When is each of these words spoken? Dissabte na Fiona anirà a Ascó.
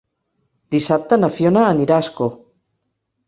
Dissabte 0.75 1.19
na 1.19 1.29
Fiona 1.35 1.63
anirà 1.65 1.99
a 2.01 2.05
Ascó. 2.05 2.31